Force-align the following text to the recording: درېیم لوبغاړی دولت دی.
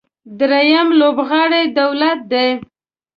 درېیم 0.39 0.87
لوبغاړی 0.99 1.63
دولت 1.79 2.19
دی. 2.31 2.47